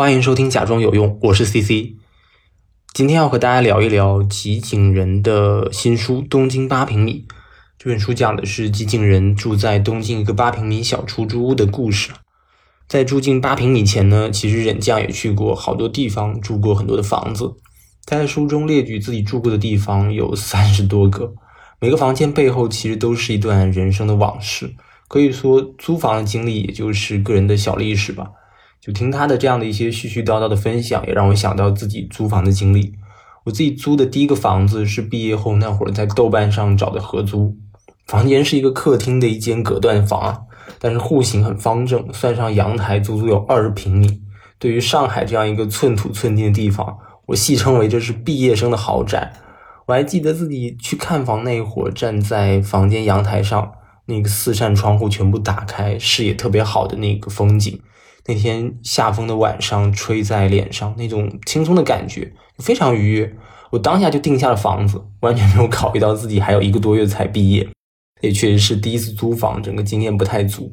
[0.00, 1.94] 欢迎收听《假装有用》，我是 CC。
[2.94, 7.26] 今天要和大家聊一聊吉井人的新书《东京八平米》。
[7.78, 12.12] 这本书讲的是吉井人住在东京一个八平米小出租屋的故事。
[12.88, 17.52] 在住进八平米前呢，其实忍将也去过好多地方，住过很多的房子。
[18.06, 21.34] 他在书中列举自己住过的地方有三十多个，
[21.78, 24.72] 每个房间背后其实都是一段人生的往事。
[25.08, 28.30] 可以说，租房的经历也就是个人的小历史吧。
[28.80, 32.94] 就听他的这样的一些絮絮叨叨的分享，也让我想到自己租房的经历。
[33.44, 37.56] 我自己租的第一个房子是毕业后那会儿在豆瓣上找的合租，
[38.06, 40.46] 房间是一个客厅的一间隔断房，
[40.78, 44.22] 但是户型很方正，算上阳台足足有二十平米。
[44.58, 49.32] 对于上海这样一个寸土寸金的地方，我戏称为这是毕业生的豪宅。
[49.86, 53.72] 我还记得自己去看房那会儿，站在房间阳台上，
[54.06, 57.80] 那个四扇窗户全部打开，视野特别好的那个风景。
[58.30, 63.34] 那天下风的晚上，吹在脸上，那种轻松的感觉非常愉悦。
[63.70, 67.66] 我当下就定下了房子，完全没有考虑到自己还有一个多月才毕业，
[68.20, 70.72] 也确实是第一次租房，整个经验不太足。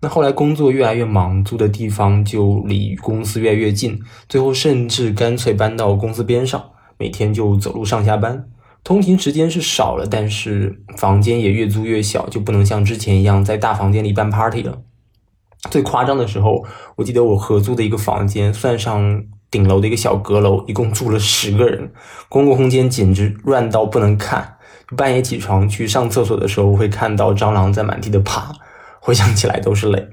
[0.00, 3.98] 那后来工作越来越忙，租的地方就离公司越来越近，
[4.28, 6.62] 最后甚至干脆搬到公司边上，
[6.98, 8.46] 每天就走路上下班，
[8.82, 14.82] 通勤时间是少了，但是房间也越租越小，就不能像之前一样在大房间里办 party 了。
[15.70, 16.64] 最夸张的时候，
[16.96, 21.92] 我记得我合租的一个房间，算上顶楼的一个小阁楼，一共住了十个人，
[22.28, 24.56] 公共空间简直乱到不能看。
[24.96, 28.52] 半夜起床去上厕所的时候，会看到蟑螂在满地的爬，
[29.00, 30.08] 回想起来都是泪。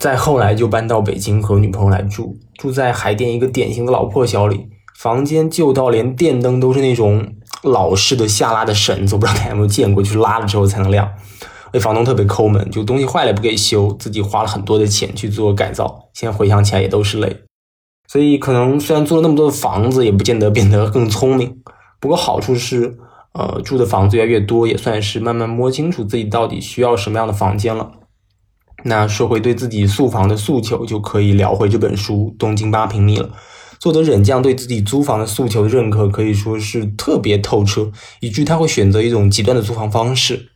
[0.00, 4.66] 再后来就搬到北京和女朋友来住，住在海淀一个典型的老破小里，
[4.98, 11.08] 房间旧到连电灯都是那种老式的下拉的绳子，我不知道大家有没有见过，就是拉了之后才能亮。
[11.76, 17.42] 那房东特别抠门，就东西坏了不给修，自己花了很多的钱去做改造，现在回想起来也都是泪。
[18.08, 21.58] 所以可能虽然租了那么多的房子，也不见得变得更聪明。
[22.00, 22.96] 不过好处是，
[23.34, 27.92] 呃，住的房子越来越多，也算是慢慢摸清楚自己到底需要什么样的房间了。
[28.84, 33.28] 那说回对自己宿房的诉求，就可以聊回这本书《东京八平米》了。
[33.78, 40.48] 作者忍将对自己租房的诉求的认可可以说是特别透彻，以至于他会选择一种极端的租房方式。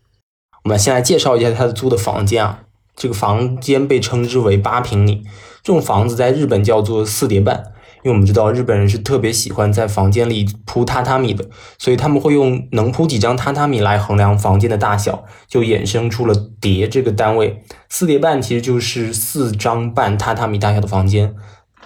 [0.64, 2.60] 我们先来介绍一下他的租的房间啊，
[2.94, 5.22] 这个房间被称之为八平米，
[5.62, 7.64] 这种房子在日本叫做四叠半，
[8.02, 11.48] 因为我们知道日本人是特别喜欢在房间里铺榻榻米的，
[11.78, 17.62] 所以他们会用能铺几张榻榻米来衡量房间的大小，就衍生出了叠这个单位。
[17.88, 21.34] 四叠半其实就是四张半榻榻米大小的房间，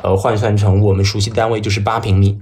[0.02, 2.40] 呃，换算成我们熟悉的单位就是八平米。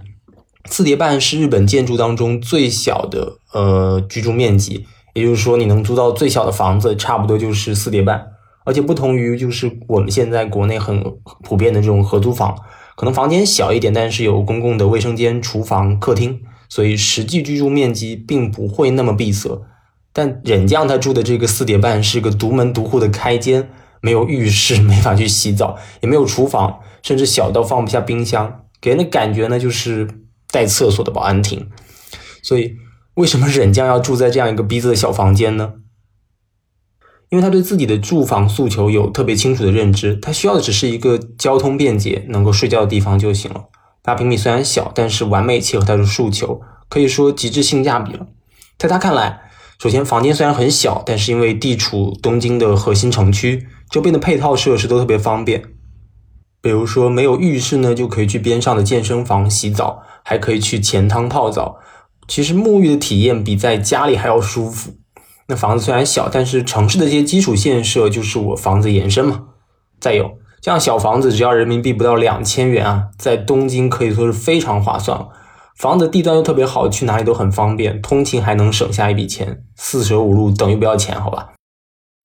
[0.64, 4.87] 四叠半是日本建筑当中最小的呃居住面积。
[5.15, 8.28] 也就是说，你能租到最小的房子，差不多就是四叠半。
[8.65, 11.03] 而且不同于就是我们现在国内很
[11.43, 12.56] 普遍的这种合租房，
[12.95, 19.62] 可能房间小一点，但是有公共的卫生间、厨房、客厅，所以实际居住面积并不会那么闭塞。
[20.12, 23.69] 但忍将他住的这个四叠半是个独门独户的开间，
[24.00, 30.06] 没有浴室， 没法去洗澡，也没有厨房，甚至小到放不下冰箱，给人的感觉呢就是
[30.53, 31.69] 带厕所的保安亭。
[32.43, 32.77] 所以。
[33.15, 35.75] 为什么忍将要住在这样一个逼仄的小房间呢？
[37.28, 43.65] 因为他对自己的住房诉求有特别清楚的认知，他需要的只是一个交通便捷、能够睡觉的地方就行了。
[44.03, 48.27] 八平米虽然小，但是完美契合他的诉求，可以说极致性价比了。
[48.78, 49.43] 在他看来，
[49.79, 55.62] 首先房间虽然很小，但是因为地处东京的核心城区，周边的配套设施都特别方便。
[56.61, 61.79] 比如说没有浴室呢，就可以去边上的健身房洗澡，还可以去钱汤泡澡。
[62.32, 64.94] 其实沐浴的体验比在家里还要舒服。
[65.48, 69.48] 那房子虽然小，但是城市的这些基础建设就是我房子延伸嘛。
[70.00, 75.28] 再有，这样小房子只要人民币不到两千元啊，在东京可以说是非常划算了。
[75.76, 81.50] 房子地段又特别好，去哪里都很方便，通勤还能省下一笔钱，四舍五入等于不要钱，好吧？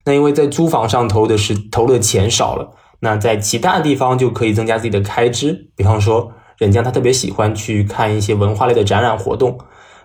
[0.06, 2.70] 那因为在租房上投的是投的钱少了，
[3.02, 5.68] 那在其他地方就可以增加自己的开支。
[5.76, 9.58] 比方说，人家他特别喜欢去看一些文化类的展览活动。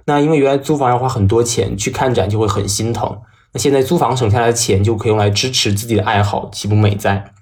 [0.05, 3.19] 那因为原来租房要花很多钱去看展，就会很心疼。
[3.53, 7.33] 那现在租房省下来的钱就可以用来支持自己的爱好，岂不美哉？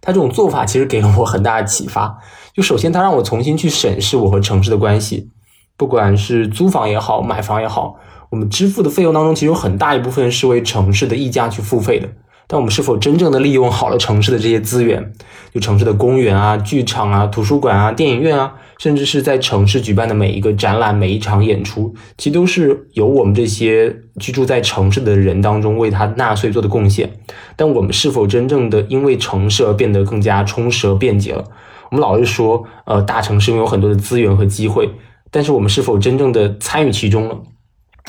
[0.00, 2.18] 他这种做法其实给了我很大的启发。
[2.54, 5.30] 就首先，他让我重新去审视我和城市的关系。
[5.76, 7.96] 不管是租房也好，买房也好，
[8.30, 12.08] 我们支付的费用当中，其实有很大一部分是为城市的溢价去付费的。
[12.46, 15.12] 但我们是否真正的利用好了城市的这些资源？
[15.52, 27.10] 就城市的公园啊、剧场啊、图书馆啊、电影院啊，甚至是在城市举办的每一个展览、每一场演出，其实都是由我们这些居住在城市的人当中为他纳税做的贡献。
[27.56, 31.44] 但我们是否真正的因为城市而变得更加充实和便捷了？
[31.90, 34.90] 我们老是说，呃，大城市拥有很多的资源和机会，
[35.30, 37.40] 但是我们是否真正的参与其中了？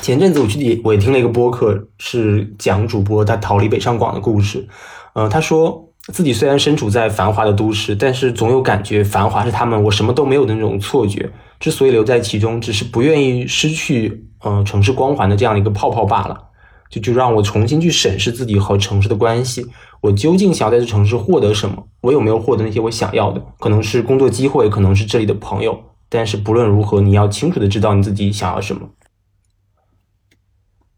[0.02, 4.68] 前阵子我去我也听了一个播客，是讲主播他逃离北上广的故事。
[5.14, 11.30] 呃，他说自己虽然身处在繁华的都市，但是总有感觉繁华是他们我什么都没有的那种错觉。
[11.60, 16.44] 之所以留在其中，只是不愿意失去呃城市光环的这样的一个泡泡罢了。
[16.90, 19.66] 就就让我重新去审视自己和城市的关系。
[20.00, 21.86] 我究竟想要在这城市获得什么？
[22.00, 23.42] 我有没有获得那些我想要的？
[23.58, 25.78] 可能是工作机会，可能是这里的朋友。
[26.08, 28.88] 但是不论如何，你要清楚的知道你自己想要什么。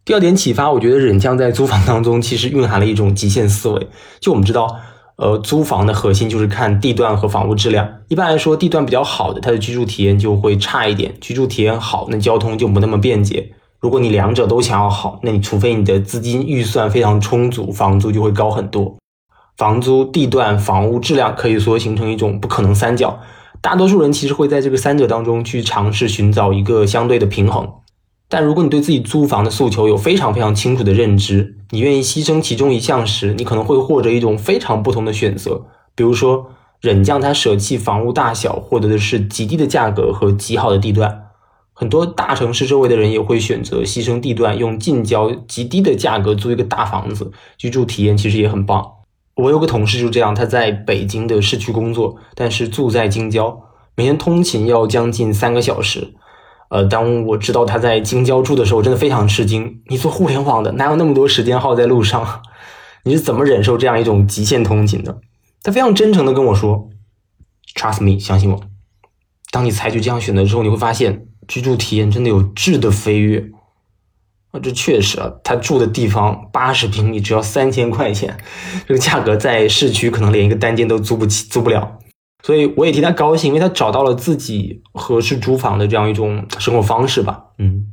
[0.04, 3.88] 第二点启发，我觉得忍将在租房当中其实蕴含了一种极限思维。
[4.20, 4.78] 就我们知道，
[5.20, 7.86] 呃，租房的核心就是看地段和房屋质量。
[8.08, 13.52] 一般来说，地段比较好的，它的居住体验就会差一点；居住体验好，那交通就不那么便捷。
[13.80, 18.96] 如果你两者都想要好，那你除非你的资金预算非常充足，房租就会高很多。
[19.58, 23.20] 房租、地段、房屋质量可以说形成一种不可能三角。
[23.60, 27.68] 大多数人其实会在这个三者当中去尝试寻找一个相对的平衡。
[28.30, 35.66] 但如果你对自己租房的诉求有非常非常清楚的认知，你愿意牺牲其中一项时，你可能会获得一种非常不同的选择。
[35.96, 36.46] 比如说，
[36.80, 41.24] 忍将他舍弃房屋大小，获得的是极低的价格和极好的地段。
[41.72, 48.86] 很多大城市周围的人也会选择牺牲地段，用近郊极低的价格租一个大房子，居住体验其实也很棒。
[49.34, 53.60] 我有个同事就这样，他在北京的市区工作，但是住在京郊，
[53.96, 56.14] 每天通勤要将近三个小时。
[56.70, 59.82] 呃，当我知道他在京郊住的时候，我真的非常吃惊。
[59.86, 62.42] 你做互联网的，哪有那么多时间耗在路上？
[63.04, 65.20] 你是怎么忍受这样一种极限通勤的？
[65.62, 66.88] 他非常真诚的跟我说
[67.76, 68.60] ：“Trust me，相信我。
[69.50, 73.50] 当你采取这样选择之后，你会发现。”居住体验真的有质的飞跃
[74.52, 74.60] 啊！
[74.62, 78.38] 这确实啊，他住的地方八十平米只要三千块钱，
[78.86, 81.98] 这个价格在市区可能连一个单间都租不起、租不了。
[82.42, 87.44] 所以我也替他高兴，因为他找到了自己合适租房的这样一种生活方式吧。
[87.58, 87.86] 嗯，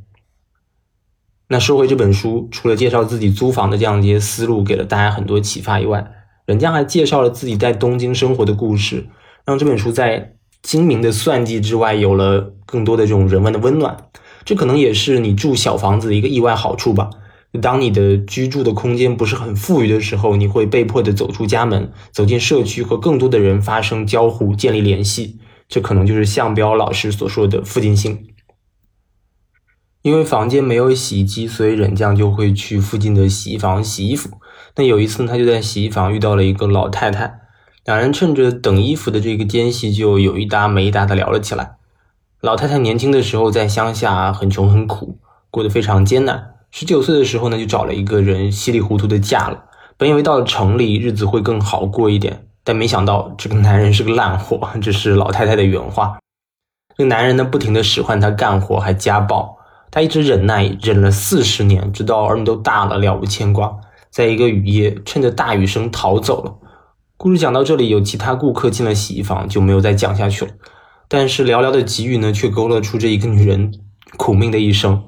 [1.48, 6.10] 那说回这本书，除了介绍自己租房的这样一些思路给了大家很多启发以外，
[6.46, 9.06] 人家还介绍了自己在东京生活的故事，
[9.44, 10.34] 让这本书在。
[10.60, 13.96] 精明的算计之外，有了更多的这种人文的温暖，
[14.44, 17.08] 这可能也是你住小房子的一个意外好处吧。
[17.62, 25.38] 当你的居住的空间不是很富裕的时候，你会被迫的走出家门，走进社区，和更多的人发生交互，建立联系。
[25.66, 28.26] 这可能就是向彪老师所说的附近性。
[30.02, 34.30] 因为房间没有洗衣机，所以忍将就会去附近的洗衣房洗衣服。
[34.76, 37.40] 那有一次，他就在洗衣房遇到了一个老太太。
[37.84, 41.76] 两人趁着等衣服的这个间隙，就有一搭没一搭的聊了起来。
[42.40, 45.18] 老太太年轻的时候在乡下很穷很苦，
[45.50, 46.57] 过得非常艰难。
[46.70, 49.64] 十九岁的时候呢，就找了一个人，稀里糊涂的嫁了。
[49.96, 56.18] 本以为到了城里日子会更好过一点，但没想到这个男人是个烂货，这是老太太的原话。
[56.96, 59.56] 这个男人呢，不停的使唤她干活，还家暴。
[59.90, 63.74] 她一直忍耐，忍了四十年，直到儿女都大了，了无牵挂。
[64.10, 66.54] 在一个雨夜，趁着大雨声逃走了。
[67.16, 70.50] 故事讲到这里，有其他顾客进了洗衣房，就没有再讲下去了。
[71.08, 73.72] 但是寥寥的几语呢，却勾勒出这一个女人
[74.16, 75.02] 苦命的一生，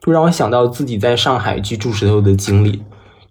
[0.00, 2.82] 就让我想到自己在上海居住时候的经历。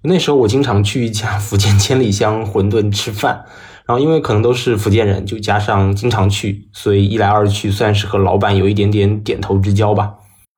[0.04, 3.46] 那时候我经常去一家 福建千里香馄饨吃饭，
[3.86, 10.14] 然后因为可能都是福建人，就加上经常去，所以一来二去算是和老板有一点点点头之交吧。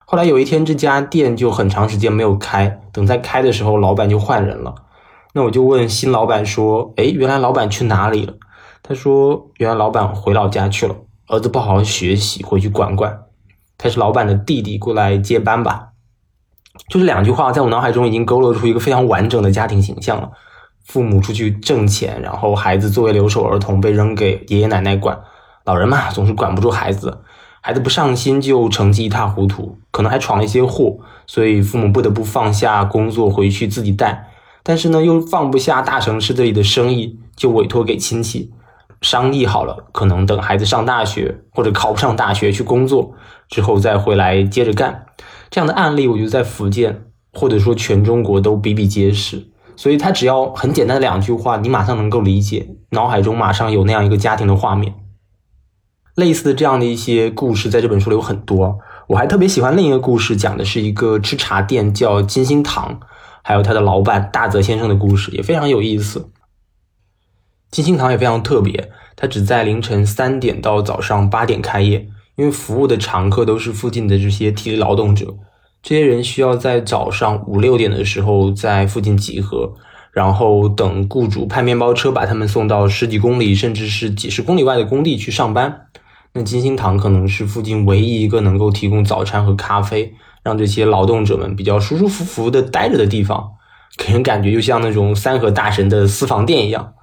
[0.05, 4.73] 后来有一天，这家店就很长时间没有开，等再开的时候，老板就换人了。
[5.33, 8.33] 那我就问新老板说：“哎，原来老板去哪里了？”
[8.81, 10.95] 他说：“原来老板回老家去了，
[11.27, 13.19] 儿子不好好学习，回去管管。
[13.77, 15.88] 他是老板的弟弟，过来接班吧。”
[16.87, 20.31] 就这两句话，在我脑海中已经勾勒出一个非常完整的家庭形象了：
[20.85, 25.19] 父母出去挣钱，然后孩子作为留守儿童被扔给爷爷奶奶管。
[25.65, 27.19] 老人嘛，总是管不住孩子，
[27.61, 34.31] 孩子不上心就成绩一塌糊涂，可能还闯了一些祸，所以父母不得不放下工作回去自己带。
[34.63, 38.51] 但是呢，又放不下大城市这里的生意，就委托给亲戚
[39.01, 43.13] 商议好了，可能等孩子上大学或者考不上大学去工作
[43.47, 45.05] 之后再回来接着干。
[45.49, 49.47] 这样的案例，我觉得在福建或者说全中国都比比皆是。
[49.75, 54.93] 所以他只要很简单的两句话，你马上能够理解，脑海中马上有那样一个家庭的画面。
[56.15, 58.79] 类似的这样的一些故事，在这本书里有很多。
[59.07, 62.99] 我还特别喜欢另一个故事，讲的是一个吃茶店叫金星堂。
[63.41, 66.29] 还有他的老板大泽先生的故事也非常有意思。
[67.71, 75.35] 金星堂也非常特别，它只在凌晨三点到早上八点开业，因为服务的常客都是附近的这些体力劳动者，
[75.83, 79.73] 这些人需要在早上五六点的时候在附近集合，
[80.13, 85.87] 然后等雇主派面包车把他们送到十几公里甚至是几十公里外的工地去上班。
[86.31, 93.51] 那金星堂可能是附近唯一一个能够提供早餐和咖啡，让这些劳动者们比较舒舒服服的待着的地方，
[93.97, 96.93] 给人感觉就像那种三河大神的私房店一样。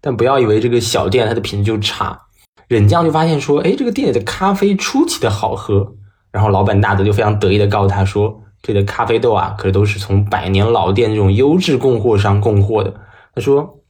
[0.00, 2.22] 但不要以为这个小店它的品质就差，
[2.70, 5.92] 忍将就发现说，哎，这个店里的咖啡出奇的好喝。
[6.30, 12.94] 然后老板大泽就非常得意的告诉他说，这里的咖啡豆啊，可都是从百年老店这种优质供货商供货的。
[13.34, 13.80] 他说，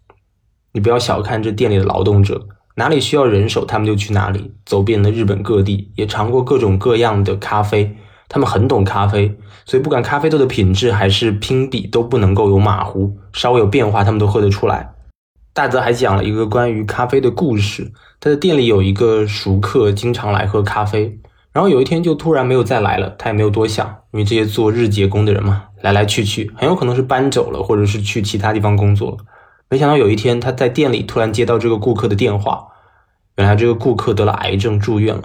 [0.73, 2.47] 你不要小看这店里的劳动者。
[2.77, 7.95] 哪里需要人手，他们就去哪里，走遍了日本各地，也尝过各种各样的咖啡。
[8.31, 14.95] 他们很懂咖啡，所以不管咖啡豆的品质还是拼比，都不能够有马虎，稍微有变化，他们都喝得出来。
[15.53, 17.93] 大泽还讲了一个关于咖啡的故事。
[18.21, 21.19] 他的店里有一个熟客，经常来喝咖啡，
[21.53, 23.09] 然后有一天就突然没有再来了。
[23.19, 29.17] 他也没有多想，因为这些做日结工的人嘛，来来去去，很有可能是搬走了，或者是去其他地方工作了。
[29.71, 32.67] 没想到有一天，他在店里突然接到这个顾客的电话。
[33.37, 35.23] 原来这个顾客得了癌症住院了，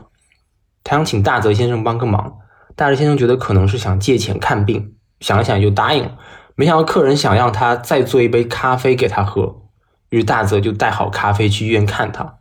[0.85, 2.37] 他想请大泽先生帮个忙。
[2.75, 6.17] 大泽先生觉得可能是想借钱看病，想了想就答应了。
[6.55, 9.63] 没想到客人想让他再做一杯咖啡给他喝，
[10.11, 12.35] 于是大泽就带好咖啡去医院看他。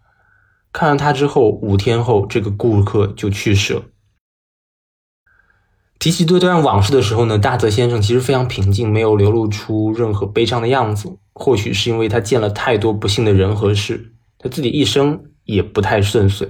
[0.74, 3.82] 看完他之后，五天后这个顾客就去世了。
[5.98, 11.16] 提起这段往事的时候呢，大泽先生其实非常平静，没有流露出任何悲伤的样子。
[11.32, 15.24] 或许是因为他见了太多不幸的人和事，他自己一生。
[15.44, 16.48] 也不太顺遂。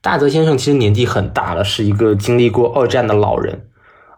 [0.00, 3.68] 大泽先生其实年纪很大了，是一个经历过二战的老人。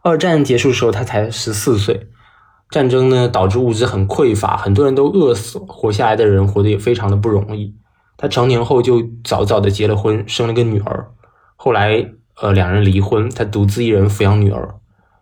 [0.04, 2.09] 二战结束的时候，他才十四岁。
[2.71, 7.75] 战争呢，导致物资很匮乏，很多人都饿死，活下来的人活得也非常的不容易。
[8.18, 11.12] 他成年后就早早的结了婚，生了个女儿。
[11.56, 12.04] 后来，
[12.40, 14.75] 呃，两人离婚，他独自一人抚养女儿。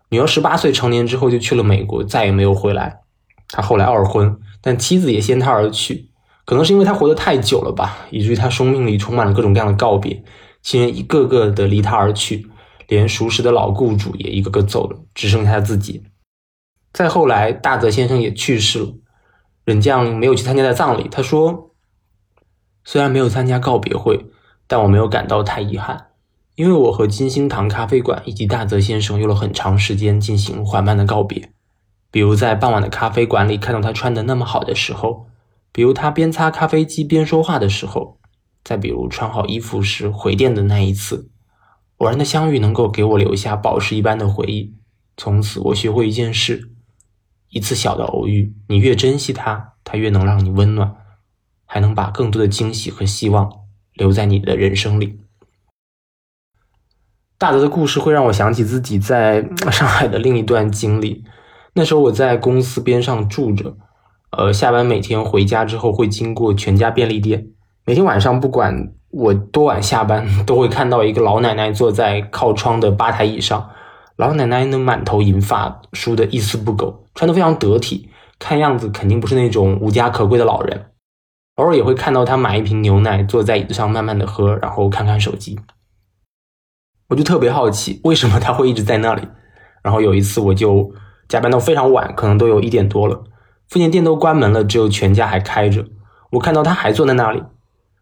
[0.09, 3.01] 女儿十八岁成年之后就去了美国，再也没有回来。
[3.49, 6.11] 他后来二婚，但妻子也先他而去。
[6.45, 10.25] 可能是因为他活得太久了吧，以至于他生命里充满了各种各样的告别，
[10.63, 12.49] 亲人一个个的离他而去，
[12.89, 16.05] 连熟识的老雇主也一个个走了，只剩下他自己。
[16.93, 18.87] 再后来，大泽先生也去世了，
[19.65, 21.09] 忍将没有去参加他的葬礼。
[21.11, 21.73] 他说
[22.87, 24.27] ：“虽然没有参加告别会，
[24.69, 26.07] 但我没有感到太遗憾，
[26.55, 31.51] 因为我和金星堂咖啡馆以及大泽先生用了很长时间进行缓慢的告别，
[32.11, 35.27] 比如在傍晚的咖啡馆里看到他穿的那么好的时候。”
[35.73, 38.17] 比如他边擦咖啡机边说话的时候，
[38.65, 41.29] 再比如穿好衣服时回电的那一次，
[41.99, 44.75] 偶然的相遇能够给我留下宝石一般的回忆。
[45.19, 46.71] 从此我学会一件事：
[47.51, 50.97] 一次小的偶遇，你越珍惜它，它越能让你温暖，
[51.67, 53.51] 还能把更多的惊喜和希望
[53.93, 55.21] 留在你的人生里。
[57.37, 61.23] 大德的故事会让我想起自己在上海的另一段经历。
[61.75, 63.77] 那时候我在公司边上住着。
[64.31, 67.47] 呃，下班每天回家之后会经过全家便利店，
[67.85, 73.71] 每天晚上不管我多晚下班， 都会看到一个老奶奶坐在靠窗的吧台椅上。
[74.17, 80.87] 老奶奶呢满头银发，梳得一丝不苟，穿得非常得体，看样子肯定不是那种无家可归的老人。
[81.57, 85.59] 偶尔也会看到他买一瓶牛奶，坐在椅子上慢慢的喝，然后看看手机。
[87.09, 89.23] 我就特别好奇，为什么他会一直在那里？
[89.83, 90.93] 然后有一次我就
[91.29, 93.25] 加班到非常晚，可能都有一点多了。
[93.69, 95.87] 附近店都关门了，只有全家还开着。
[96.33, 97.43] 我看到他还坐在那里，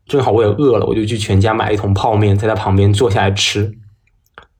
[0.07, 3.79] 正好我也饿了，我就去全家买一桶泡面，在他旁边坐下来吃。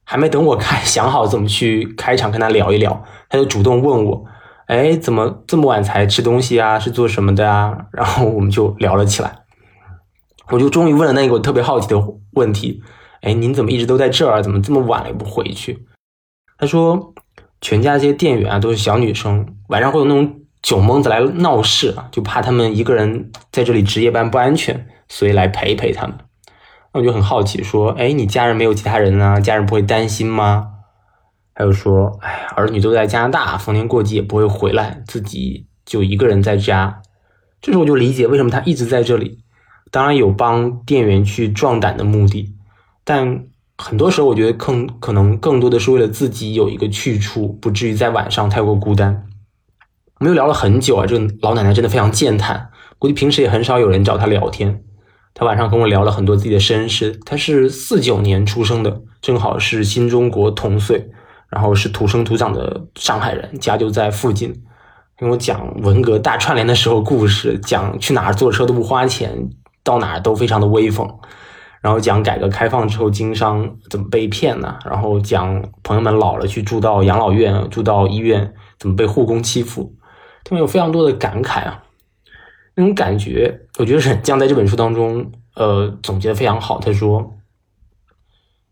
[0.05, 4.25] 还没等我开想好怎么去开场跟他聊一聊，他就主动问我
[4.67, 6.79] ：“哎，怎么这么晚才吃东西啊？
[6.79, 9.41] 是做什么的啊？”然后我们就聊了起来。
[10.51, 11.97] 我就终于问了那个我特别好奇的
[12.33, 12.83] 问题
[13.23, 14.43] ：“哎，您怎么一直都在这儿？
[14.43, 15.87] 怎么这么晚了也不回去？”
[16.59, 17.15] 他说
[17.61, 26.17] ：“全家这些店员啊，都是小女生，晚上会有那种。”酒蒙子来闹事，就怕他们一个人在这里值夜班不安全，所以来陪一陪他们。
[26.95, 29.39] 那我就很好奇，说：“哎，你家人没有其他人啊？
[29.39, 30.69] 家人不会担心吗？”
[31.55, 37.01] 还有说：“哎，儿女都在加拿大，逢年过节也不会回来，自己就一个人在家。”
[37.63, 39.39] 这时候我就理解为什么他一直在这里。
[39.91, 42.53] 当然有帮店员去壮胆的目的，
[43.05, 43.45] 但
[43.79, 49.27] 很多时候我觉得更可能更多的是为了自己有一个去处，不至于在晚上太过孤单。
[50.19, 54.83] 我们又聊了很久啊，这个老奶奶真的非常健谈，估计平时也很少有人找她聊天。
[55.33, 61.09] 她晚上跟我聊了很多自己的身世，她是四九年出生的，正好是新中国同岁，
[61.55, 64.53] 然后是土生土长的上海人，家就在附近，
[65.17, 69.49] 跟我讲文革大串联的时候故事，讲去哪儿坐车都不花钱，
[69.85, 71.09] 到哪儿都非常的威风，
[71.81, 74.77] 然后讲改革开放之后经商怎么被骗呢？
[74.85, 79.95] 然后讲朋友们老了去住到养老院、住到医院怎么被护工欺负。
[80.43, 81.85] 他们有非常多的感慨啊，
[82.75, 86.81] 那种感觉，我觉得忍将在这本书当中，呃，总结的非常好。
[86.81, 87.33] 他说，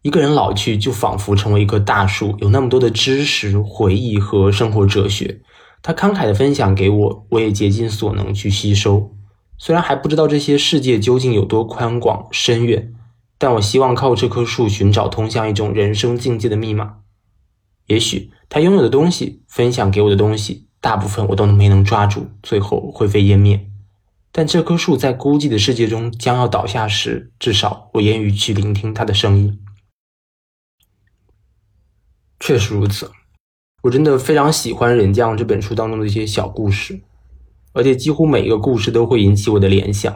[0.02, 5.40] 一个人老去，就仿佛成为一棵大树，有那么多的知识、回忆和生活哲学。
[5.80, 9.14] 他慷慨的分享给我，我也竭尽所能去吸收。
[9.58, 12.92] 虽然还不知道这些世界究竟有多宽广深远，
[13.38, 16.96] 但我希望靠这棵树寻找通向一种人生境界的密码。
[17.86, 23.68] 也许他拥有的东西，分享给我的东西，大部分我都没能抓住，最后灰飞烟灭。
[24.32, 29.58] 但这棵树在孤寂的世界中将要倒下时，至少我愿意去聆听它的声音。
[32.44, 33.08] 确实如此，
[33.84, 36.98] 我真的非常喜欢《忍将》这本书当中的一些小故事，
[37.72, 40.12] 而且几乎每一个故事都会引起我的联想。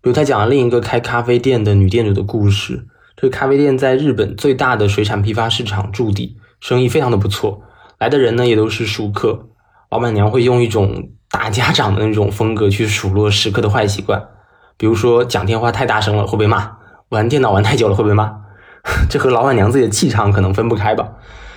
[0.00, 6.36] 比如他讲了另一个开咖啡店的女店主的故事，这个咖啡店在日本最大的水产批发市场驻地。
[6.60, 7.62] 生意非常的不错，
[7.98, 9.48] 来的人呢也都是熟客。
[9.90, 14.24] 老板娘会用一种大家长的那种风格去数落食客的坏习惯，
[14.76, 16.76] 比如说讲电话太大声了会被骂，
[17.08, 18.44] 玩电脑玩太久了会被骂。
[19.08, 21.08] 这和老板娘自己的气场可能分不开吧。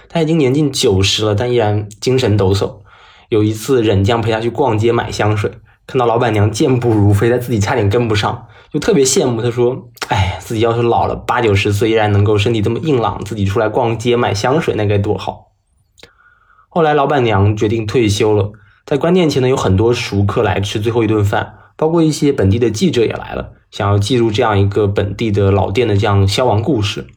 [0.09, 2.81] 她已经年近九十了，但依然精神抖擞。
[3.29, 5.51] 有一次忍将陪她去逛街买香水，
[5.88, 9.41] 看到老板娘健步如飞，她自己差点跟不上，就特别羡慕。
[9.41, 9.88] 她说。
[10.09, 15.53] 哎，自己要是老了八九十岁依然能够身体这么硬朗，自己出来逛街买香水那该多好。
[16.67, 18.51] 后来老板娘决定退休了，
[18.85, 27.07] 在关店前呢有很多熟客来吃最后一顿饭，包括一些本地的记者也来了，想要记录这样一个本地的老店的这样消亡故事。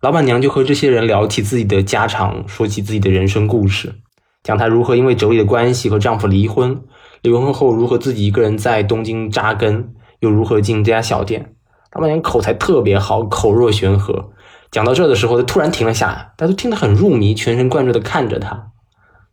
[0.00, 3.96] 老板娘就和这些人聊起自己的家常，说起自己的人生故事，
[4.44, 6.82] 讲她如何因为妯娌的关系和丈夫离婚，
[7.22, 11.54] 离婚后如何自己一个人在东京扎根，又如何进这家小店。
[11.92, 14.30] 老板娘口才特别好，口若悬河。
[14.70, 18.68] 讲到这的时候，她突然停了下来，大家都听得很入迷，全神贯注的看着她。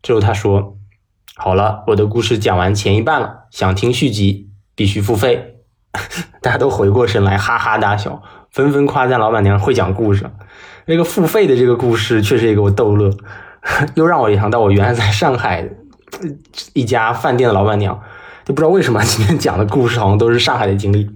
[0.01, 0.77] 之后她说
[1.37, 5.51] ：“好了，我的故事讲完前一半了，想听续集必须付费。”
[6.41, 8.21] 大家都回过神来，哈哈大笑，
[8.55, 10.25] 纷纷夸赞老板娘会讲故事。
[10.85, 13.11] 那个付费的这个故事确实也给我逗乐，
[13.95, 15.69] 又让我联想到我原来在上海
[16.71, 17.99] 一家饭店的老板娘，
[18.45, 21.09] 就不知道为什么今天讲的故事好像都是上海的经历。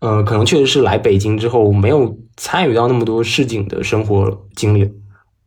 [0.00, 4.92] 呃，可能确实是来北京之后没有参与到那么多市井的生活经历，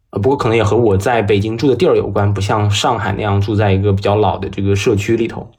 [0.10, 5.52] 呃，不过可能也和我在北京住的地儿有关，不像上海那样住在一个比较老的这个社区里头。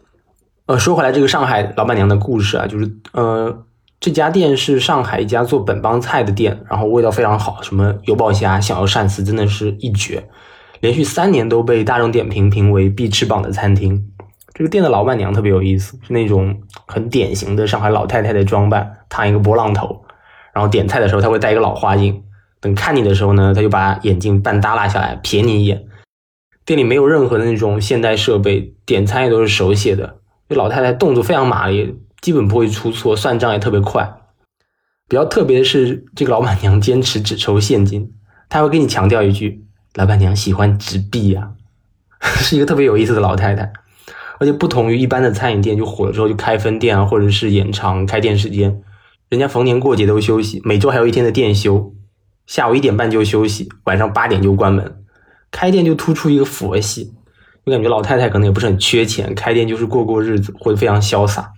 [0.67, 3.65] 呃，说回来，这个上海老板娘的故事啊，就是呃，
[4.05, 10.23] 这家店是上海一家做本帮菜的店，然后味道非常好，什么油爆虾、小油鳝丝，真的是一绝，
[10.81, 14.11] 连续三年都被大众点评评为必吃榜的餐厅。
[14.53, 16.55] 这个店的老板娘特别有意思，是那种
[16.87, 20.05] 很典型的上海老太太的装扮，烫一个波浪头，
[20.53, 22.25] 然后点菜的时候她会戴一个老花镜，
[22.61, 25.83] 等看你的时候呢，她就把眼镜半耷拉下来瞥你一眼。
[26.67, 30.19] 店里没有任何的那种现代设备，点餐也都是手写的。
[30.47, 34.11] 这老太太动作非常麻利，基本不会出错，算账也特别快。
[35.07, 38.15] 比较特别的是，这个老板娘坚持只抽现金，
[38.49, 41.51] 她会跟你强调一句：“老板娘喜欢纸币呀。
[42.41, 43.71] ”是一个特别有意思的老太太。
[44.39, 48.81] 而且不同于一般的餐饮店，就火了之后就开分店啊，或者是延长开店时间。
[49.29, 51.95] 人家逢年过节都休息，每周还有一天的店休，
[52.47, 55.05] 下午一点半就休息，晚上八点就关门。
[55.51, 57.13] 开店就突出一个佛系，
[57.65, 61.53] 我感觉老太太可能也不是很缺钱，开店就是过过日子，活得非常潇洒。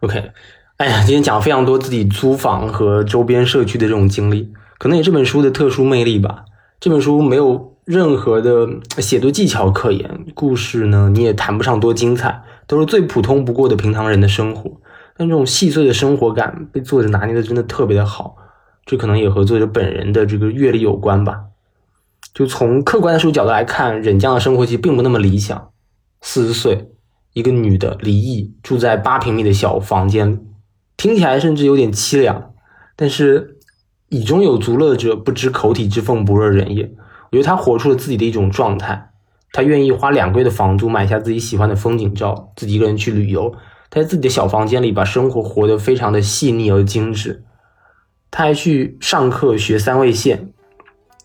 [0.00, 0.32] OK，
[0.76, 6.44] 哎呀，今天讲了非常多自己租房和周边社区的这种经历，可能也这本书的特殊魅力吧。
[6.80, 7.74] 这本书没有。
[7.88, 14.70] 任何的写作技巧可言，故事呢你也谈不上多精彩，都是最普通不过的平常人的生活。
[15.16, 18.36] 但这种细碎的生活感被作者拿捏的真的特别的好，
[18.84, 21.44] 这可能也和作者本人的这个阅历有关吧。
[22.34, 25.70] 就从客观的书角度来看，忍将的生活其实并不那么理想。
[26.20, 26.90] 四十岁，
[27.38, 30.38] 一个女的离异，住在八平米的小房间里，
[30.96, 32.52] 听起来甚至有点凄凉。
[32.96, 33.58] 但是
[34.08, 36.90] 以中有足乐者，不知口体之奉不若人也。
[37.30, 39.10] 我觉得他活出了自己的一种状态，
[39.52, 43.54] 他愿意花两个月的房租买下自己喜欢的风景照，自己一个人去旅游。
[43.88, 47.44] 他在自己的小房间里把生活活得非常的细腻而精致。
[48.32, 50.52] 他还去上课学三味线，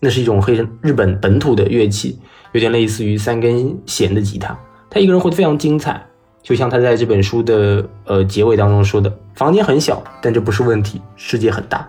[0.00, 2.20] 那是一种黑日本本土的乐器，
[2.52, 4.56] 有点类似于三根弦的吉他。
[4.94, 6.00] 他一个人活得非常精彩，
[6.40, 11.84] 就像他在这本书的呃结尾当中说的：“房间很小，但这不是问题，世界很大。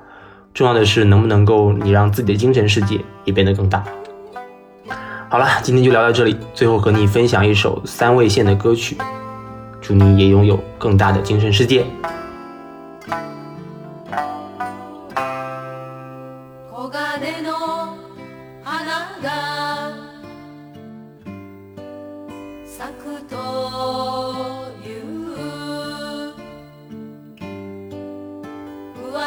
[0.56, 3.84] 重要的是能不能够你让自己的精神世界也变得更大。”
[5.30, 6.36] 好了，今天就聊到这里。
[6.56, 8.98] 最后和你分享一首三味线的歌曲，
[9.80, 11.86] 祝你也拥有更大的精神世界。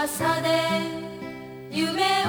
[0.08, 0.48] 朝で
[1.70, 2.27] 夢を